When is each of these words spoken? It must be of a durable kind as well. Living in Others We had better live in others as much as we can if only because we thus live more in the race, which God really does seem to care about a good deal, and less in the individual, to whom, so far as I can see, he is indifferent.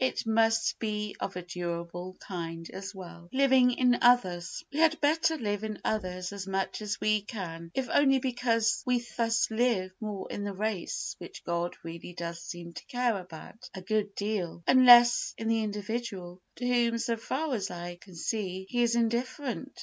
It 0.03 0.25
must 0.25 0.79
be 0.79 1.15
of 1.19 1.35
a 1.35 1.43
durable 1.43 2.15
kind 2.19 2.67
as 2.71 2.95
well. 2.95 3.29
Living 3.31 3.69
in 3.73 3.99
Others 4.01 4.63
We 4.73 4.79
had 4.79 4.99
better 4.99 5.37
live 5.37 5.63
in 5.63 5.77
others 5.85 6.33
as 6.33 6.47
much 6.47 6.81
as 6.81 6.99
we 6.99 7.21
can 7.21 7.69
if 7.75 7.87
only 7.87 8.17
because 8.17 8.81
we 8.87 9.05
thus 9.15 9.51
live 9.51 9.91
more 10.01 10.25
in 10.31 10.43
the 10.43 10.53
race, 10.53 11.13
which 11.19 11.43
God 11.43 11.77
really 11.83 12.13
does 12.13 12.41
seem 12.41 12.73
to 12.73 12.85
care 12.87 13.15
about 13.19 13.69
a 13.75 13.81
good 13.83 14.15
deal, 14.15 14.63
and 14.65 14.87
less 14.87 15.35
in 15.37 15.49
the 15.49 15.61
individual, 15.61 16.41
to 16.55 16.67
whom, 16.67 16.97
so 16.97 17.15
far 17.15 17.53
as 17.53 17.69
I 17.69 17.97
can 17.97 18.15
see, 18.15 18.65
he 18.71 18.81
is 18.81 18.95
indifferent. 18.95 19.79